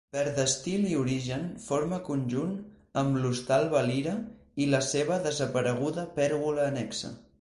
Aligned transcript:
Per 0.13 0.21
d’estil 0.35 0.85
i 0.91 0.95
origen 0.99 1.43
forma 1.65 1.99
conjunt 2.07 2.55
amb 3.01 3.19
l’Hostal 3.25 3.69
Valira 3.75 4.15
i 4.65 4.69
la 4.73 4.81
seva 4.89 5.19
desapareguda 5.29 6.07
pèrgola 6.17 6.67
annexa. 6.73 7.13